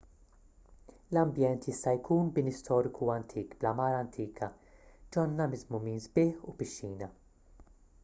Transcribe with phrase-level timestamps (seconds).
[1.11, 4.51] l-ambjent jista' jkun bini storiku antik bl-għamara antika
[5.17, 7.17] ġonna miżmumin sbieħ u pixxina